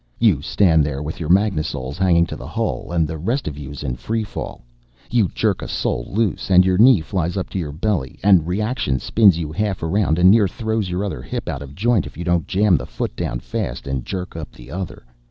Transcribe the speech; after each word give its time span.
You 0.17 0.41
stand 0.41 0.83
there 0.83 1.03
with 1.03 1.19
your 1.19 1.29
magnasoles 1.29 1.99
hanging 1.99 2.25
to 2.25 2.35
the 2.35 2.47
hull, 2.47 2.91
and 2.91 3.07
the 3.07 3.19
rest 3.19 3.47
of 3.47 3.55
you's 3.55 3.83
in 3.83 3.95
free 3.97 4.23
fall. 4.23 4.63
You 5.11 5.27
jerk 5.35 5.61
a 5.61 5.67
sole 5.67 6.07
loose, 6.09 6.49
and 6.49 6.65
your 6.65 6.79
knee 6.79 7.01
flies 7.01 7.37
up 7.37 7.49
to 7.51 7.59
your 7.59 7.71
belly, 7.71 8.17
and 8.23 8.47
reaction 8.47 8.97
spins 8.97 9.37
you 9.37 9.51
half 9.51 9.83
around 9.83 10.17
and 10.17 10.31
near 10.31 10.47
throws 10.47 10.89
your 10.89 11.03
other 11.05 11.21
hip 11.21 11.47
out 11.47 11.61
of 11.61 11.75
joint 11.75 12.07
if 12.07 12.17
you 12.17 12.23
don't 12.23 12.47
jam 12.47 12.77
the 12.77 12.87
foot 12.87 13.15
down 13.15 13.41
fast 13.41 13.85
and 13.85 14.03
jerk 14.03 14.35
up 14.35 14.51
the 14.51 14.71
other. 14.71 15.05